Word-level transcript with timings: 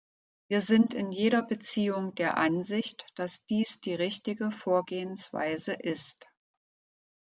Wir 0.47 0.61
sind 0.61 0.95
in 0.95 1.11
jeder 1.11 1.43
Beziehung 1.43 2.15
der 2.15 2.37
Ansicht, 2.37 3.05
dass 3.13 3.45
dies 3.45 3.81
die 3.81 3.93
richtige 3.93 4.49
Vorgehensweise 4.49 5.73
ist. 5.73 6.25